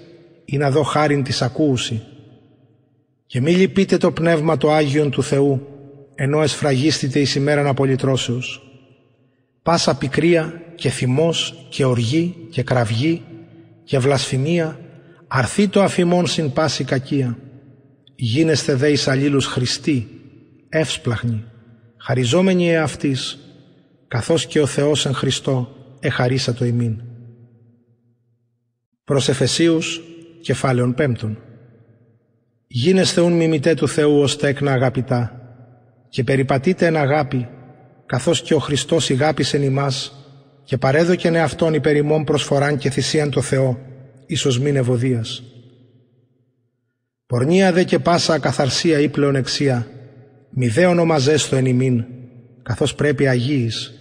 ή 0.45 0.57
να 0.57 0.71
δω 0.71 0.83
χάριν 0.83 1.23
της 1.23 1.43
ακούουση. 1.43 2.03
Και 3.27 3.41
μη 3.41 3.53
λυπείτε 3.53 3.97
το 3.97 4.13
πνεύμα 4.13 4.57
το 4.57 4.73
Άγιον 4.73 5.11
του 5.11 5.23
Θεού, 5.23 5.67
ενώ 6.15 6.43
εσφραγίστητε 6.43 7.19
εις 7.19 7.35
ημέραν 7.35 7.67
απολυτρώσεως. 7.67 8.61
Πάσα 9.67 9.97
πικρία 9.97 10.63
και 10.75 10.91
θυμός 10.91 11.67
και 11.69 11.85
οργή 11.85 12.47
και 12.51 12.63
κραυγή 12.63 13.23
και 13.85 13.99
βλασφημία, 13.99 14.81
αρθεί 15.27 15.69
το 15.69 15.83
αφημών 15.83 16.27
συν 16.27 16.53
πάση 16.53 16.85
κακία. 16.85 17.39
Γίνεστε 18.15 18.75
δε 18.75 18.91
εις 18.91 19.09
αλλήλους 19.09 19.47
Χριστοί, 19.47 20.09
εύσπλαχνοι, 20.69 21.45
χαριζόμενοι 21.97 22.71
εαυτής, 22.71 23.39
καθώς 24.09 24.47
και 24.47 24.61
ο 24.61 24.67
Θεός 24.67 25.07
εν 25.07 25.15
Χριστώ 25.15 25.69
εχαρίσα 26.01 26.55
το 26.55 26.65
ημίν. 26.65 27.03
Προς 29.05 29.29
Εφεσίους, 29.29 30.01
κεφάλαιον 30.43 30.95
πέμπτον. 30.95 31.39
Γίνεστε 32.67 33.21
ούν 33.21 33.33
μιμητέ 33.33 33.75
του 33.75 33.89
Θεού 33.89 34.21
ως 34.21 34.37
τέκνα 34.37 34.73
αγαπητά 34.73 35.41
και 36.09 36.25
περιπατείτε 36.25 36.87
εν 36.87 36.97
αγάπη, 36.97 37.49
καθώς 38.07 38.43
και 38.43 38.55
ο 38.55 38.59
Χριστός 38.59 39.11
ηγάπησεν 39.11 39.63
ημάς 39.63 40.13
και 40.65 40.79
παρέδοκεν 40.79 41.35
εαυτόν 41.35 41.75
υπερημών 41.75 42.25
προσφοράν 42.25 42.79
και 42.79 42.91
θυσίαν 42.91 43.31
το 43.31 43.41
Θεό, 43.41 43.79
ίσως 44.27 44.59
μην 44.59 44.77
ευωδίας. 44.77 45.43
Πορνεία 47.27 47.73
δε 47.73 47.85
και 47.85 47.99
πάσα 47.99 48.35
ακαθαρσία 48.35 49.01
ή 49.01 49.09
πλεονεξία, 49.09 49.87
μη 50.51 50.69
δε 50.69 50.87
ονομαζέστο 50.87 51.57
εν 51.57 51.67
ημίν, 51.67 52.05
καθώς 52.63 52.95
πρέπει 52.95 53.27
αγίης, 53.27 53.95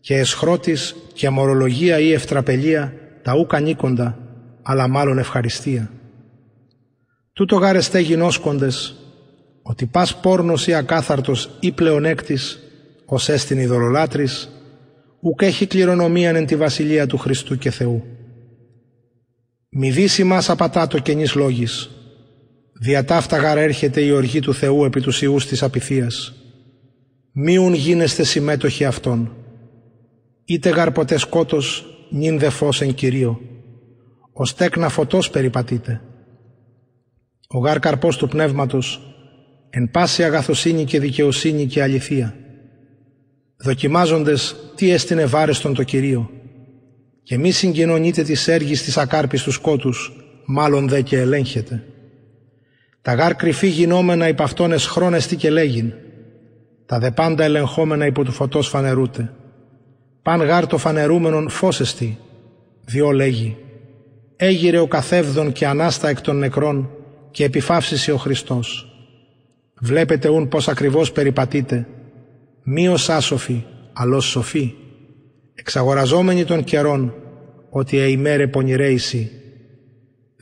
και 0.00 0.16
εσχρότης 0.16 0.94
και 1.12 1.26
αμορολογία 1.26 1.98
ή 1.98 2.12
ευτραπελία 2.12 2.92
τα 3.22 3.36
ούκα 3.36 3.56
ανήκοντα, 3.56 4.18
αλλά 4.62 4.88
μάλλον 4.88 5.18
ευχαριστία. 5.18 5.90
Τούτο 7.32 7.56
γάρεστε 7.56 7.98
γινώσκοντες, 7.98 8.96
ότι 9.62 9.86
πας 9.86 10.20
πόρνος 10.20 10.66
ή 10.66 10.74
ακάθαρτος 10.74 11.50
ή 11.60 11.72
πλεονέκτης, 11.72 12.58
ως 13.10 13.28
έστιν 13.28 13.58
ειδωλολάτρης, 13.58 14.48
ουκ 15.20 15.42
έχει 15.42 15.66
κληρονομίαν 15.66 16.36
εν 16.36 16.46
τη 16.46 16.56
βασιλεία 16.56 17.06
του 17.06 17.18
Χριστού 17.18 17.58
και 17.58 17.70
Θεού. 17.70 18.04
Μη 19.68 19.90
δύση 19.90 20.24
μας 20.24 20.50
απατάτο 20.50 20.98
καινής 20.98 21.34
λόγης, 21.34 21.90
Δια 22.80 23.04
ταύτα 23.04 23.36
γαρ 23.36 23.58
έρχεται 23.58 24.00
η 24.00 24.10
οργή 24.10 24.40
του 24.40 24.54
Θεού 24.54 24.84
επί 24.84 25.00
τους 25.00 25.22
ιούς 25.22 25.46
της 25.46 25.62
απειθίας. 25.62 26.34
Μίουν 27.32 27.74
γίνεστε 27.74 28.24
συμμέτοχοι 28.24 28.84
αυτών. 28.84 29.32
Είτε 30.44 30.68
γαρ 30.68 30.90
ποτέ 30.90 31.18
σκότος, 31.18 31.84
νυν 32.10 32.38
δε 32.38 32.50
φως 32.50 32.80
εν 32.80 32.94
Κυρίω. 32.94 33.40
Ως 34.32 34.54
τέκνα 34.54 34.88
φωτός 34.88 35.30
περιπατείτε. 35.30 36.00
Ο 37.48 37.58
γαρ 37.58 37.78
καρπός 37.78 38.16
του 38.16 38.28
πνεύματος, 38.28 39.14
εν 39.70 39.90
πάση 39.90 40.24
αγαθοσύνη 40.24 40.84
και 40.84 41.00
δικαιοσύνη 41.00 41.66
και 41.66 41.82
αληθεία. 41.82 42.34
Δοκιμάζοντες 43.60 44.56
τι 44.74 44.90
έστεινε 44.90 45.26
βάρεστον 45.26 45.74
το 45.74 45.82
Κυρίο. 45.82 46.30
Και 47.22 47.38
μη 47.38 47.50
συγκοινωνείτε 47.50 48.22
τις 48.22 48.48
έργης 48.48 48.82
της 48.82 48.96
ακάρπης 48.96 49.42
του 49.42 49.50
σκότους, 49.52 50.12
μάλλον 50.46 50.88
δε 50.88 51.00
και 51.00 51.18
ελέγχετε. 51.18 51.84
Τα 53.02 53.14
γάρ 53.14 53.34
κρυφή 53.34 53.66
γινόμενα 53.68 54.28
υπ' 54.28 54.42
αυτόν 54.42 54.72
εσχρόνεστη 54.72 55.36
και 55.36 55.50
λέγειν. 55.50 55.92
Τα 56.86 56.98
δε 56.98 57.10
πάντα 57.10 57.44
ελεγχόμενα 57.44 58.06
υπό 58.06 58.24
του 58.24 58.32
φωτός 58.32 58.68
φανερούτε. 58.68 59.32
Παν 60.22 60.42
γάρ 60.42 60.66
το 60.66 60.78
φανερούμενον 60.78 61.48
φώσεστη, 61.48 62.18
διό 62.84 63.10
λέγει. 63.10 63.56
Έγειρε 64.36 64.78
ο 64.78 64.86
καθεύδον 64.86 65.52
και 65.52 65.66
ανάστα 65.66 66.08
εκ 66.08 66.20
των 66.20 66.38
νεκρών 66.38 66.90
και 67.30 67.44
επιφάυσισε 67.44 68.12
ο 68.12 68.16
Χριστός. 68.16 68.92
Βλέπετε 69.80 70.28
ούν 70.28 70.48
πως 70.48 70.68
ακριβώς 70.68 71.12
περιπατείτε, 71.12 71.86
μη 72.70 72.88
ως 72.88 73.08
άσοφοι, 73.08 73.64
αλλά 73.92 74.20
σοφοί, 74.20 74.74
εξαγοραζόμενοι 75.54 76.44
των 76.44 76.64
καιρών, 76.64 77.14
ότι 77.70 77.98
εημέρε 77.98 78.46
πονηρέησι. 78.46 79.30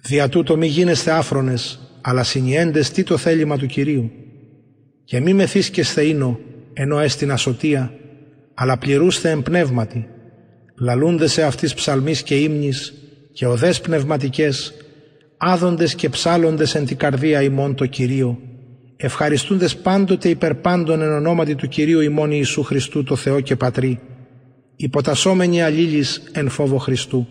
Δια 0.02 0.28
τούτο 0.28 0.56
μη 0.56 0.66
γίνεστε 0.66 1.10
άφρονες, 1.10 1.90
αλλά 2.00 2.22
συνιέντες 2.22 2.90
τι 2.90 3.02
το 3.02 3.16
θέλημα 3.16 3.56
του 3.56 3.66
Κυρίου. 3.66 4.10
Και 5.04 5.20
μη 5.20 5.34
μεθύσκεσθε 5.34 6.02
ίνο, 6.02 6.38
ενώ 6.72 6.98
έστειν 6.98 7.32
ασωτεία, 7.32 7.92
αλλά 8.54 8.78
πληρούστε 8.78 9.30
εμπνεύματι, 9.30 10.08
λαλούνται 10.78 11.26
σε 11.26 11.42
αυτής 11.42 11.74
ψαλμής 11.74 12.22
και 12.22 12.34
ύμνης 12.34 12.94
και 13.32 13.46
οδές 13.46 13.80
πνευματικές, 13.80 14.74
άδοντες 15.36 15.94
και 15.94 16.08
ψάλλοντες 16.08 16.74
εν 16.74 16.86
την 16.86 16.96
καρδία 16.96 17.42
ημών 17.42 17.74
το 17.74 17.86
Κυρίο, 17.86 18.38
ευχαριστούντες 18.96 19.76
πάντοτε 19.76 20.28
υπερπάντων 20.28 21.00
εν 21.00 21.12
ονόματι 21.12 21.54
του 21.54 21.68
Κυρίου 21.68 22.00
ημών 22.00 22.30
Ιησού 22.30 22.62
Χριστού 22.62 23.02
το 23.02 23.16
Θεό 23.16 23.40
και 23.40 23.56
Πατρί, 23.56 24.00
υποτασσόμενοι 24.76 25.62
αλλήλεις 25.62 26.22
εν 26.32 26.48
φόβο 26.48 26.78
Χριστού. 26.78 27.26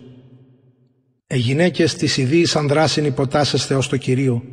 Ε 1.27 1.36
γυναίκες 1.36 1.95
της 1.95 2.17
ιδίης 2.17 2.55
ανδράσιν 2.55 3.05
υποτάσσεστε 3.05 3.75
ως 3.75 3.89
το 3.89 3.98
Κυρίο, 3.98 4.43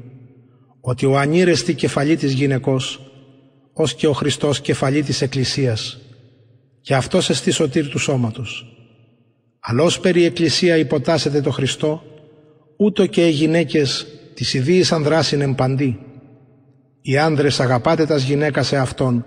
ότι 0.81 1.07
ο 1.07 1.19
ανήρεστη 1.19 1.75
κεφαλή 1.75 2.17
της 2.17 2.33
γυναικός, 2.33 3.01
ως 3.73 3.95
και 3.95 4.07
ο 4.07 4.13
Χριστός 4.13 4.61
κεφαλή 4.61 5.03
της 5.03 5.23
Εκκλησίας, 5.23 6.01
και 6.81 6.95
αυτός 6.95 7.31
εστι 7.31 7.51
σωτήρ 7.51 7.89
του 7.89 7.99
σώματος. 7.99 8.67
Αλλώς 9.61 10.01
περί 10.01 10.25
Εκκλησία 10.25 10.77
υποτάσσεται 10.77 11.41
το 11.41 11.51
Χριστό, 11.51 12.03
ούτω 12.77 13.07
και 13.07 13.27
οι 13.27 13.31
γυναίκες 13.31 14.07
της 14.35 14.55
ιδίης 14.55 14.93
ανδράσιν 14.93 15.41
εμπαντή. 15.41 15.99
Οι 17.03 17.19
άνδρες 17.19 17.61
αγαπάτε 17.61 18.07
τας 18.07 18.23
γυναίκας 18.23 18.67
σε 18.67 18.77
Αυτόν, 18.77 19.25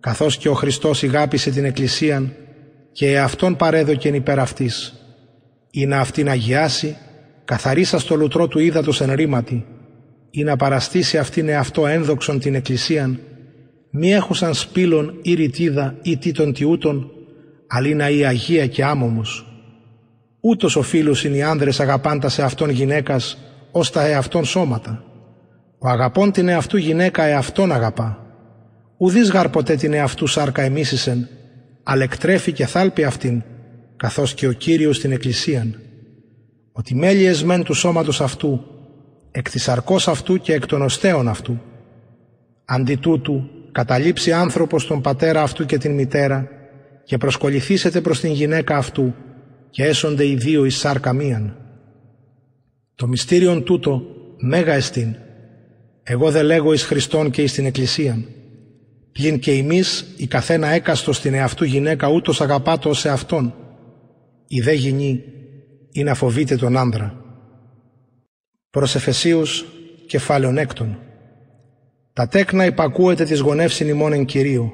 καθώς 0.00 0.36
και 0.36 0.48
ο 0.48 0.54
Χριστός 0.54 1.02
ηγάπησε 1.02 1.50
την 1.50 1.64
Εκκλησίαν 1.64 2.32
και 2.92 3.10
εαυτόν 3.12 3.56
παρέδοκεν 3.56 4.14
υπέρ 4.14 4.38
αυτής, 4.38 4.94
ή 5.70 5.86
να 5.86 5.98
αυτήν 5.98 6.28
αγιάσει, 6.28 6.96
καθαρίσα 7.44 7.98
στο 7.98 8.14
λουτρό 8.14 8.48
του 8.48 8.58
ύδατος 8.58 9.00
εν 9.00 9.12
ρήματι, 9.12 9.66
ή 10.30 10.42
να 10.42 10.56
παραστήσει 10.56 11.18
αυτήν 11.18 11.48
εαυτό 11.48 11.86
ένδοξον 11.86 12.38
την 12.38 12.54
Εκκλησίαν, 12.54 13.20
μη 13.90 14.12
έχουσαν 14.12 14.54
σπήλων 14.54 15.18
ή 15.22 15.34
ρητίδα 15.34 15.94
ή 16.02 16.16
τίτων 16.16 16.52
τιούτων, 16.52 17.10
αλίνα 17.66 18.10
ή 18.10 18.24
αγία 18.24 18.66
και 18.66 18.84
άμωμος. 18.84 19.46
Ούτως 20.40 20.76
ο 20.76 20.82
φίλος 20.82 21.24
είναι 21.24 21.36
οι 21.36 21.42
άνδρες 21.42 21.80
αγαπάντας 21.80 22.32
σε 22.32 22.42
αυτόν 22.42 22.70
γυναίκας, 22.70 23.38
ως 23.70 23.90
τα 23.90 24.06
εαυτόν 24.06 24.44
σώματα. 24.44 25.07
Ο 25.78 25.88
αγαπών 25.88 26.32
την 26.32 26.48
εαυτού 26.48 26.76
γυναίκα 26.76 27.24
εαυτόν 27.24 27.72
αγαπά. 27.72 28.26
Ουδής 28.96 29.30
γαρ 29.30 29.48
ποτέ 29.48 29.74
την 29.74 29.92
εαυτού 29.92 30.26
σάρκα 30.26 30.62
εμίσησεν, 30.62 31.28
αλλά 31.82 32.02
εκτρέφει 32.02 32.52
και 32.52 32.66
θάλπει 32.66 33.04
αυτήν, 33.04 33.42
καθώς 33.96 34.34
και 34.34 34.46
ο 34.46 34.52
Κύριος 34.52 35.00
την 35.00 35.12
Εκκλησίαν. 35.12 35.80
Ότι 36.72 36.94
μέλη 36.94 37.24
εσμέν 37.24 37.62
του 37.62 37.74
σώματος 37.74 38.20
αυτού, 38.20 38.64
εκ 39.30 39.50
της 39.50 39.68
αρκός 39.68 40.08
αυτού 40.08 40.36
και 40.36 40.52
εκ 40.52 40.66
των 40.66 40.82
οστέων 40.82 41.28
αυτού. 41.28 41.60
Αντί 42.64 42.96
τούτου, 42.96 43.50
καταλήψει 43.72 44.32
άνθρωπος 44.32 44.86
τον 44.86 45.00
πατέρα 45.00 45.42
αυτού 45.42 45.66
και 45.66 45.78
την 45.78 45.94
μητέρα 45.94 46.48
και 47.04 47.16
προσκοληθήσετε 47.16 48.00
προς 48.00 48.20
την 48.20 48.32
γυναίκα 48.32 48.76
αυτού 48.76 49.14
και 49.70 49.84
έσονται 49.84 50.26
οι 50.26 50.34
δύο 50.34 50.64
εις 50.64 50.76
σάρκα 50.76 51.12
μίαν. 51.12 51.56
Το 52.94 53.06
μυστήριον 53.06 53.64
τούτο 53.64 54.02
μέγα 54.38 54.74
εστίν. 54.74 55.16
Εγώ 56.10 56.30
δε 56.30 56.42
λέγω 56.42 56.72
εις 56.72 56.84
Χριστόν 56.84 57.30
και 57.30 57.42
εις 57.42 57.52
την 57.52 57.66
Εκκλησίαν. 57.66 58.26
Πλην 59.12 59.38
και 59.38 59.52
εμείς 59.52 60.14
η 60.16 60.26
καθένα 60.26 60.66
έκαστος 60.66 61.16
στην 61.16 61.34
εαυτού 61.34 61.64
γυναίκα 61.64 62.08
ούτως 62.08 62.40
αγαπάτο 62.40 62.94
σε 62.94 63.08
αυτόν. 63.08 63.54
Η 64.46 64.60
δε 64.60 64.72
γυνή 64.72 65.22
ή 65.92 66.02
να 66.02 66.14
φοβείτε 66.14 66.56
τον 66.56 66.76
άνδρα. 66.76 67.24
Προς 68.70 68.94
Εφεσίους 68.94 69.64
κεφάλαιον 70.06 70.58
έκτον. 70.58 70.98
Τα 72.12 72.28
τέκνα 72.28 72.64
υπακούεται 72.64 73.24
της 73.24 73.40
γονεύσιν 73.40 73.88
ημών 73.88 74.12
εν 74.12 74.24
Κυρίου, 74.24 74.72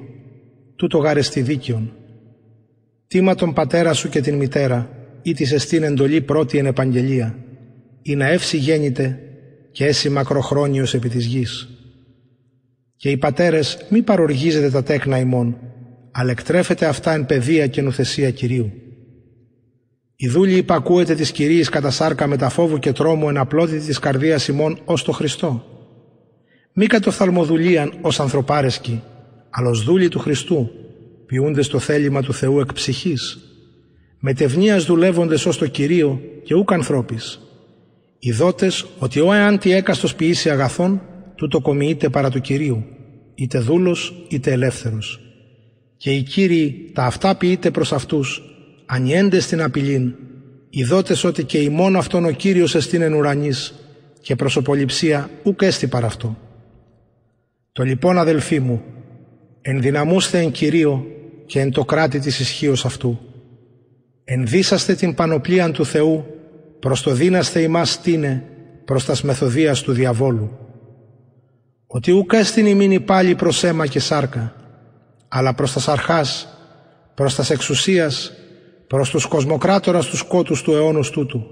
τούτο 0.76 0.98
γάρεστη 0.98 1.40
δίκαιον. 1.40 1.92
Τίμα 3.06 3.34
τον 3.34 3.52
πατέρα 3.52 3.92
σου 3.92 4.08
και 4.08 4.20
την 4.20 4.34
μητέρα, 4.34 4.88
ή 5.22 5.32
της 5.32 5.52
εστίν 5.52 5.82
εντολή 5.82 6.20
πρώτη 6.20 6.58
εν 6.58 6.66
επαγγελία, 6.66 7.38
ή 8.02 8.14
να 8.14 8.26
εύση 8.28 8.56
γέννητε 8.56 9.18
και 9.74 9.84
έσυ 9.84 10.08
μακροχρόνιος 10.08 10.94
επί 10.94 11.08
της 11.08 11.24
γης. 11.24 11.68
Και 12.96 13.10
οι 13.10 13.16
πατέρες 13.16 13.86
μη 13.88 14.02
παροργίζετε 14.02 14.70
τα 14.70 14.82
τέκνα 14.82 15.18
ημών, 15.18 15.56
αλλά 16.10 16.30
εκτρέφετε 16.30 16.86
αυτά 16.86 17.12
εν 17.12 17.26
παιδεία 17.26 17.66
και 17.66 17.82
νουθεσία 17.82 18.30
Κυρίου. 18.30 18.72
Η 20.16 20.28
δούλη 20.28 20.56
υπακούεται 20.56 21.14
της 21.14 21.32
Κυρίης 21.32 21.68
κατά 21.68 21.90
σάρκα 21.90 22.26
με 22.26 22.36
τα 22.36 22.48
φόβου 22.48 22.78
και 22.78 22.92
τρόμου 22.92 23.28
εν 23.28 23.36
απλότητη 23.36 23.86
της 23.86 23.98
καρδίας 23.98 24.48
ημών 24.48 24.78
ως 24.84 25.02
το 25.02 25.12
Χριστό. 25.12 25.64
Μη 26.72 26.86
κατοφθαλμοδουλίαν 26.86 27.92
ως 28.00 28.20
ανθρωπάρεσκοι, 28.20 29.02
αλλά 29.50 29.68
ως 29.68 29.84
δούλοι 29.84 30.08
του 30.08 30.18
Χριστού, 30.18 30.70
ποιούνται 31.26 31.62
στο 31.62 31.78
θέλημα 31.78 32.22
του 32.22 32.34
Θεού 32.34 32.60
εκ 32.60 32.72
ψυχής, 32.72 33.38
μετευνίας 34.18 34.84
δουλεύοντες 34.84 35.46
ως 35.46 35.58
το 35.58 35.66
Κυρίο 35.66 36.20
και 36.44 36.54
ούκ 36.54 36.72
ανθρώπης. 36.72 37.43
Οι 38.26 38.32
δότες 38.32 38.86
ότι 38.98 39.20
ο 39.20 39.32
εάν 39.32 39.58
τι 39.58 39.72
έκαστος 39.72 40.14
ποιήσει 40.14 40.50
αγαθόν, 40.50 41.02
τούτο 41.34 41.60
κομιείται 41.60 42.08
παρά 42.08 42.30
του 42.30 42.40
Κυρίου, 42.40 42.84
είτε 43.34 43.58
δούλος 43.58 44.26
είτε 44.28 44.52
ελεύθερος. 44.52 45.20
Και 45.96 46.10
οι 46.10 46.22
Κύριοι 46.22 46.90
τα 46.94 47.04
αυτά 47.04 47.36
ποιείται 47.36 47.70
προς 47.70 47.92
αυτούς, 47.92 48.42
ανιέντε 48.86 49.40
στην 49.40 49.62
απειλήν, 49.62 50.14
ειδότες 50.70 51.24
ότι 51.24 51.44
και 51.44 51.58
ημών 51.58 51.96
αυτόν 51.96 52.24
ο 52.24 52.30
Κύριος 52.30 52.74
εστίν 52.74 53.02
εν 53.02 53.12
ουρανής 53.12 53.74
και 54.20 54.36
προσωποληψία 54.36 55.30
ουκ 55.42 55.62
έστι 55.62 55.86
παρά 55.86 56.06
αυτό. 56.06 56.38
Το 57.72 57.82
λοιπόν 57.82 58.18
αδελφοί 58.18 58.60
μου, 58.60 58.82
ενδυναμούστε 59.60 60.38
εν 60.38 60.50
Κυρίω 60.50 61.06
και 61.46 61.60
εν 61.60 61.70
το 61.70 61.84
κράτη 61.84 62.18
της 62.18 62.40
ισχύως 62.40 62.84
αυτού. 62.84 63.18
Ενδύσαστε 64.24 64.94
την 64.94 65.14
πανοπλίαν 65.14 65.72
του 65.72 65.86
Θεού, 65.86 66.26
προς 66.84 67.02
το 67.02 67.10
δίναστε 67.10 67.60
ημάς 67.60 67.90
στήνε, 67.90 68.44
προς 68.84 69.04
τας 69.04 69.22
μεθοδίας 69.22 69.82
του 69.82 69.92
διαβόλου. 69.92 70.58
Ότι 71.86 72.12
ουκ 72.12 72.32
έστιν 72.32 72.66
ημίν 72.66 73.04
πάλι 73.04 73.34
προς 73.34 73.64
αίμα 73.64 73.86
και 73.86 74.00
σάρκα, 74.00 74.54
αλλά 75.28 75.54
προς 75.54 75.72
τας 75.72 75.88
αρχάς, 75.88 76.48
προς 77.14 77.34
τας 77.34 77.50
εξουσίας, 77.50 78.32
προς 78.86 79.10
τους 79.10 79.26
κοσμοκράτορας 79.26 80.06
τους 80.06 80.18
σκότους 80.18 80.62
του 80.62 80.72
αιώνους 80.72 81.10
τούτου, 81.10 81.42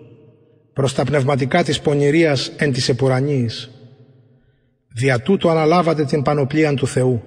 προς 0.72 0.94
τα 0.94 1.04
πνευματικά 1.04 1.62
της 1.62 1.80
πονηρίας 1.80 2.52
εν 2.56 2.72
της 2.72 2.88
επουρανίης. 2.88 3.70
Δια 4.88 5.20
τούτου 5.20 5.50
αναλάβατε 5.50 6.04
την 6.04 6.22
πανοπλία 6.22 6.74
του 6.74 6.86
Θεού, 6.86 7.22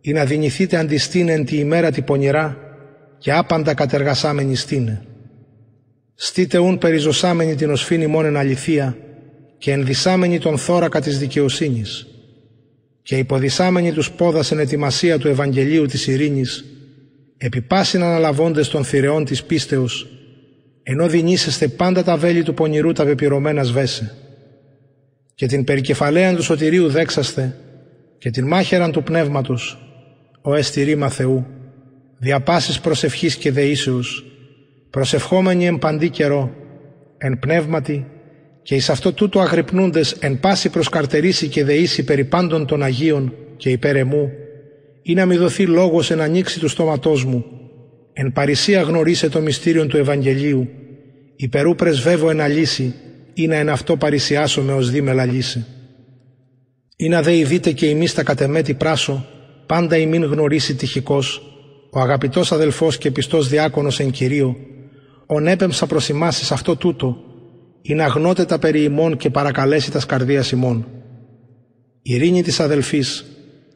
ή 0.00 0.12
να 0.12 0.24
δυνηθείτε 0.24 0.76
αντιστήν 0.76 1.28
εν 1.28 1.44
τη 1.44 1.56
ημέρα 1.56 1.90
τη 1.90 2.02
πονηρά 2.02 2.56
και 3.18 3.32
άπαντα 3.32 3.74
κατεργασάμενη 3.74 4.54
στήνε. 4.54 5.07
Στείτε 6.20 6.58
ούν 6.58 6.78
περιζωσάμενη 6.78 7.54
την 7.54 7.70
οσφήνη 7.70 8.06
μόνεν 8.06 8.36
αληθεία 8.36 8.96
και 9.58 9.72
ενδυσάμενη 9.72 10.38
τον 10.38 10.58
θώρακα 10.58 11.00
της 11.00 11.18
δικαιοσύνης. 11.18 12.06
Και 13.02 13.16
υποδισάμενη 13.16 13.92
τους 13.92 14.10
πόδας 14.10 14.52
εν 14.52 14.58
ετοιμασία 14.58 15.18
του 15.18 15.28
Ευαγγελίου 15.28 15.86
της 15.86 16.06
ειρήνης 16.06 16.64
επιπάσιν 17.36 18.02
αναλαβώντες 18.02 18.68
των 18.68 18.84
θηρεών 18.84 19.24
της 19.24 19.44
πίστεως, 19.44 20.06
ενώ 20.82 21.08
δινήσεστε 21.08 21.68
πάντα 21.68 22.02
τα 22.02 22.16
βέλη 22.16 22.42
του 22.42 22.54
πονηρού 22.54 22.92
τα 22.92 23.04
πεπειρωμένα 23.04 23.62
σβέσε, 23.62 24.14
και 25.34 25.46
την 25.46 25.64
περικεφαλαίαν 25.64 26.36
του 26.36 26.42
σωτηρίου 26.42 26.88
δέξαστε, 26.88 27.56
και 28.18 28.30
την 28.30 28.46
μάχαιραν 28.46 28.92
του 28.92 29.02
πνεύματος, 29.02 29.78
ο 30.40 30.54
εστηρήμα 30.54 31.08
Θεού, 31.08 31.46
διαπάσης 32.18 32.80
προσευχής 32.80 33.36
και 33.36 33.52
δεήσεως, 33.52 34.24
προσευχόμενοι 34.90 35.66
εν 35.66 35.78
παντή 35.78 36.10
καιρό, 36.10 36.50
εν 37.18 37.38
πνεύματι, 37.38 38.06
και 38.62 38.74
εις 38.74 38.90
αυτό 38.90 39.12
τούτο 39.12 39.40
αγρυπνούντες 39.40 40.12
εν 40.12 40.40
πάση 40.40 40.68
προσκαρτερήσει 40.68 41.48
και 41.48 41.64
δεήσει 41.64 42.04
περί 42.04 42.24
πάντων 42.24 42.66
των 42.66 42.82
Αγίων 42.82 43.34
και 43.56 43.70
υπέρ 43.70 43.96
εμού, 43.96 44.30
ή 45.02 45.14
να 45.14 45.26
μη 45.26 45.36
δοθεί 45.36 45.66
λόγος 45.66 46.10
εν 46.10 46.20
ανοίξει 46.20 46.60
του 46.60 46.68
στόματός 46.68 47.24
μου, 47.24 47.44
εν 48.12 48.32
παρησία 48.32 48.80
γνωρίσε 48.80 49.28
το 49.28 49.40
μυστήριο 49.40 49.86
του 49.86 49.96
Ευαγγελίου, 49.96 50.68
υπερού 51.36 51.74
πρεσβεύω 51.74 52.30
εν 52.30 52.40
αλύση, 52.40 52.94
ή 53.34 53.46
να 53.46 53.56
εν 53.56 53.68
αυτό 53.68 53.96
παρησιάσω 53.96 54.62
με 54.62 54.72
ως 54.72 54.90
δίμελα 54.90 55.24
λύση. 55.24 55.64
Ή 56.96 57.08
να 57.08 57.22
δε 57.22 57.36
ειδείτε 57.36 57.72
και 57.72 57.88
εμείς 57.88 58.14
τα 58.14 58.22
κατεμέτη 58.22 58.74
πράσο, 58.74 59.26
πάντα 59.66 59.96
ημίν 59.96 60.24
γνωρίσει 60.24 60.74
τυχικός, 60.74 61.42
ο 61.90 62.00
αγαπητός 62.00 62.52
αδελφός 62.52 62.98
και 62.98 63.10
πιστός 63.10 63.48
διάκονος 63.48 64.00
εν 64.00 64.10
Κυρίω, 64.10 64.56
ον 65.30 65.46
έπεμψα 65.46 65.86
προς 65.86 66.08
ημάς 66.08 66.52
αυτό 66.52 66.76
τούτο, 66.76 67.16
ή 67.82 67.94
να 67.94 68.06
γνώτε 68.06 68.44
τα 68.44 68.58
περί 68.58 68.82
ημών 68.82 69.16
και 69.16 69.30
παρακαλέσει 69.30 69.90
τας 69.90 70.02
σκαρδίας 70.02 70.50
ημών. 70.50 70.86
Ειρήνη 72.02 72.42
της 72.42 72.60
αδελφής, 72.60 73.24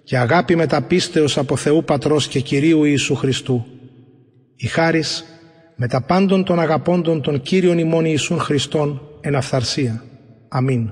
και 0.04 0.18
αγάπη 0.18 0.56
μεταπίστεως 0.56 1.38
από 1.38 1.56
Θεού 1.56 1.84
Πατρός 1.84 2.28
και 2.28 2.40
Κυρίου 2.40 2.84
Ιησού 2.84 3.14
Χριστού. 3.14 3.66
Η 4.56 4.66
χάρις 4.66 5.24
με 5.76 5.88
τα 5.88 6.02
πάντων 6.02 6.44
των 6.44 6.60
αγαπώντων 6.60 7.22
των 7.22 7.40
Κύριων 7.40 7.78
ημών 7.78 8.04
Ιησούν 8.04 8.38
Χριστών 8.38 9.00
εν 9.20 9.34
αυθαρσία. 9.34 10.04
Αμήν. 10.48 10.90